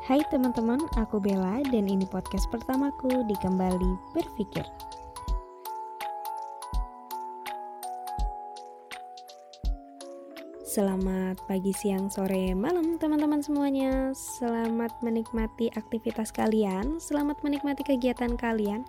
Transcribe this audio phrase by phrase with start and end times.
[0.00, 4.64] Hai teman-teman, aku Bella dan ini podcast pertamaku di Kembali Berpikir.
[10.64, 18.80] Selamat pagi, siang, sore, malam teman-teman semuanya Selamat menikmati aktivitas kalian Selamat menikmati kegiatan kalian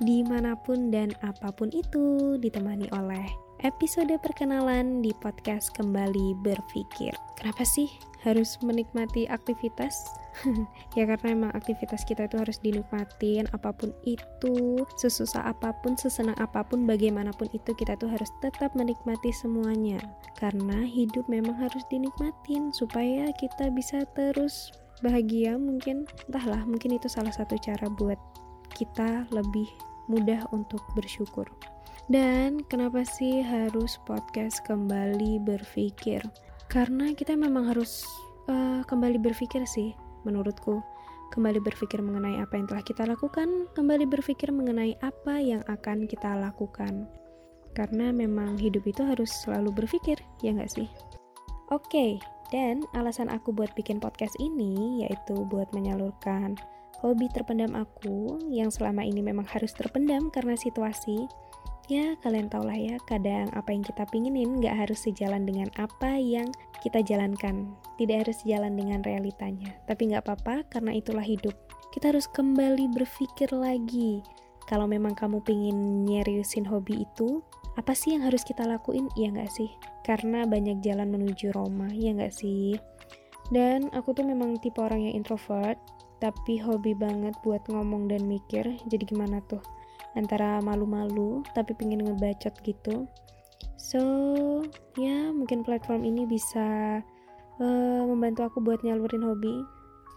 [0.00, 7.16] Di mana pun dan apa pun itu Ditemani oleh episode perkenalan di podcast Kembali Berpikir.
[7.40, 7.88] Kenapa sih
[8.20, 10.04] harus menikmati aktivitas?
[11.00, 16.36] ya karena emang aktivitas kita itu harus dinikmatin apa pun itu sesusah apa pun sesenang
[16.36, 19.96] apa pun bagaimanapun itu kita tuh harus tetap menikmati semuanya.
[20.36, 26.04] Karena hidup memang harus dinikmatin supaya kita bisa terus bahagia mungkin.
[26.28, 28.20] Entahlah mungkin itu salah satu cara buat
[28.76, 29.72] kita lebih
[30.12, 31.48] mudah untuk bersyukur
[32.12, 36.20] dan kenapa sih harus podcast kembali berpikir
[36.68, 38.04] karena kita memang harus
[38.48, 39.92] uh, kembali berpikir sih
[40.24, 40.80] menurutku.
[41.32, 46.30] Kembali berpikir mengenai apa yang telah kita lakukan, kembali berpikir mengenai apa yang akan kita
[46.38, 47.10] lakukan.
[47.74, 50.14] Karena memang hidup itu harus selalu berpikir,
[50.46, 50.86] ya nggak sih?
[51.74, 52.12] Oke, okay,
[52.54, 56.54] dan alasan aku buat bikin podcast ini yaitu buat menyalurkan
[57.02, 61.26] hobi terpendam aku yang selama ini memang harus terpendam karena situasi
[61.88, 66.16] ya kalian tau lah ya kadang apa yang kita pinginin nggak harus sejalan dengan apa
[66.16, 66.48] yang
[66.84, 67.72] kita jalankan.
[67.96, 69.72] Tidak harus sejalan dengan realitanya.
[69.88, 71.56] Tapi nggak apa-apa karena itulah hidup.
[71.96, 74.20] Kita harus kembali berpikir lagi.
[74.68, 77.40] Kalau memang kamu pingin nyeriusin hobi itu
[77.80, 79.08] apa sih yang harus kita lakuin?
[79.16, 79.72] Iya nggak sih?
[80.04, 82.76] Karena banyak jalan menuju Roma iya nggak sih?
[83.48, 85.76] Dan aku tuh memang tipe orang yang introvert
[86.22, 88.64] tapi hobi banget buat ngomong dan mikir.
[88.88, 89.60] Jadi gimana tuh
[90.14, 93.06] antara malu-malu tapi pengen ngebacot gitu.
[93.76, 94.00] So
[94.96, 96.98] ya mungkin platform ini bisa
[97.60, 99.62] uh, membantu aku buat nyalurin hobi.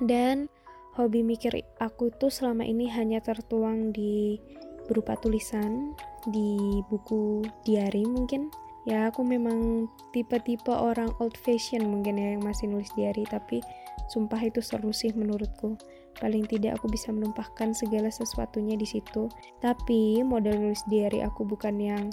[0.00, 0.48] Dan
[0.96, 4.40] hobi mikir aku tuh selama ini hanya tertuang di
[4.88, 5.94] berupa tulisan
[6.30, 8.48] di buku diary mungkin.
[8.88, 13.60] Ya aku memang tipe-tipe orang old fashion mungkin ya yang masih nulis diary tapi
[14.08, 15.76] sumpah itu seru sih menurutku
[16.20, 19.26] paling tidak aku bisa menumpahkan segala sesuatunya di situ.
[19.58, 22.04] Tapi model nulis diary aku bukan yang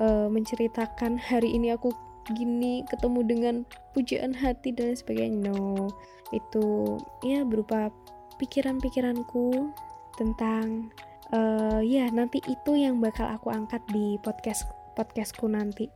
[0.00, 1.90] uh, menceritakan hari ini aku
[2.32, 3.54] gini ketemu dengan
[3.92, 5.50] pujaan hati dan sebagainya.
[5.50, 5.90] No
[6.30, 7.90] itu ya berupa
[8.38, 9.72] pikiran-pikiranku
[10.14, 10.92] tentang
[11.34, 14.64] uh, ya nanti itu yang bakal aku angkat di podcast
[14.94, 15.90] podcastku nanti.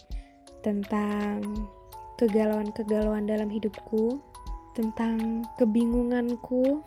[0.62, 1.42] Tentang
[2.22, 4.22] kegalauan-kegalauan dalam hidupku
[4.72, 6.80] tentang kebingunganku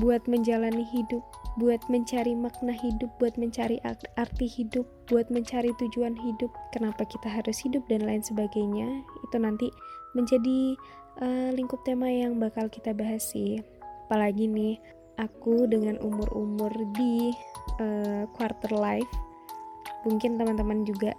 [0.00, 1.20] buat menjalani hidup,
[1.60, 3.78] buat mencari makna hidup, buat mencari
[4.16, 9.04] arti hidup, buat mencari tujuan hidup, kenapa kita harus hidup dan lain sebagainya.
[9.28, 9.68] Itu nanti
[10.16, 10.74] menjadi
[11.20, 13.60] uh, lingkup tema yang bakal kita bahas sih.
[14.08, 14.80] Apalagi nih,
[15.20, 17.30] aku dengan umur-umur di
[17.78, 19.12] uh, quarter life,
[20.08, 21.12] mungkin teman-teman juga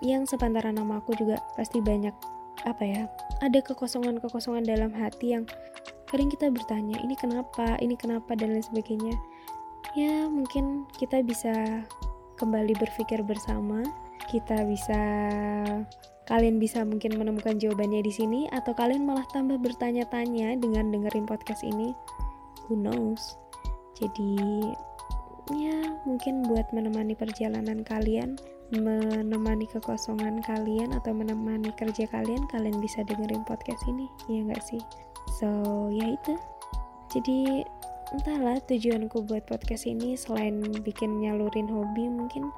[0.00, 2.12] yang sepantaran nama aku juga pasti banyak
[2.68, 3.02] apa ya,
[3.40, 5.44] ada kekosongan-kekosongan dalam hati yang
[6.10, 7.78] kadang kita bertanya ini kenapa?
[7.78, 8.34] Ini kenapa?
[8.34, 9.14] dan lain sebagainya.
[9.94, 11.86] Ya mungkin kita bisa
[12.34, 13.86] kembali berpikir bersama.
[14.26, 15.00] Kita bisa
[16.26, 21.62] kalian bisa mungkin menemukan jawabannya di sini atau kalian malah tambah bertanya-tanya dengan dengerin podcast
[21.62, 21.94] ini.
[22.66, 23.38] Who knows?
[23.98, 24.38] Jadi
[25.50, 28.38] ya mungkin buat menemani perjalanan kalian
[28.70, 34.06] menemani kekosongan kalian atau menemani kerja kalian kalian bisa dengerin podcast ini.
[34.30, 34.82] Ya nggak sih
[35.28, 35.48] so
[35.92, 36.34] ya itu.
[37.10, 37.66] Jadi
[38.14, 42.50] entahlah tujuanku buat podcast ini selain bikin nyalurin hobi mungkin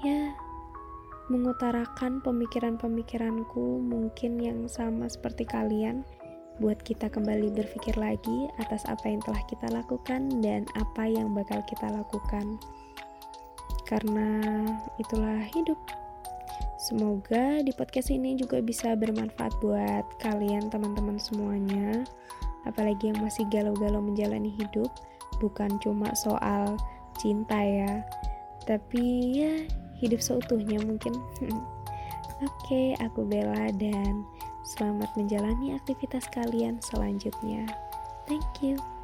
[0.00, 0.32] ya
[1.28, 6.00] mengutarakan pemikiran-pemikiranku mungkin yang sama seperti kalian
[6.58, 11.62] buat kita kembali berpikir lagi atas apa yang telah kita lakukan dan apa yang bakal
[11.68, 12.58] kita lakukan.
[13.86, 14.42] Karena
[14.98, 15.78] itulah hidup
[16.88, 22.00] Semoga di podcast ini juga bisa bermanfaat buat kalian teman-teman semuanya
[22.64, 24.88] Apalagi yang masih galau-galau menjalani hidup
[25.36, 26.80] Bukan cuma soal
[27.20, 28.00] cinta ya
[28.64, 29.04] Tapi
[29.36, 29.54] ya
[30.00, 31.12] hidup seutuhnya mungkin
[32.48, 34.24] Oke, aku Bella dan
[34.64, 37.66] selamat menjalani aktivitas kalian selanjutnya.
[38.30, 38.97] Thank you.